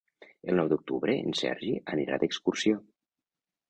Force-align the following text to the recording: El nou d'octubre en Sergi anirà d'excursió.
El 0.53 0.57
nou 0.59 0.71
d'octubre 0.71 1.17
en 1.27 1.37
Sergi 1.43 1.71
anirà 1.97 2.21
d'excursió. 2.25 2.85